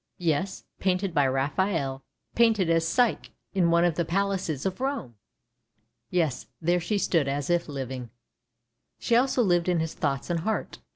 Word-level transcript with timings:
Yes— 0.17 0.63
painted 0.79 1.13
by 1.13 1.27
Raphael, 1.27 2.03
painted 2.33 2.71
as 2.71 2.87
Psyche, 2.87 3.29
in 3.53 3.69
one 3.69 3.85
of 3.85 3.93
the 3.97 4.03
palaces 4.03 4.65
of 4.65 4.81
Rome! 4.81 5.13
Yes— 6.09 6.47
there 6.59 6.79
she 6.79 6.97
stood 6.97 7.27
as 7.27 7.51
if 7.51 7.69
living! 7.69 8.09
She 8.97 9.15
also 9.15 9.43
lived 9.43 9.69
in 9.69 9.79
his 9.79 9.93
thoughts 9.93 10.31
and 10.31 10.39
heart. 10.39 10.79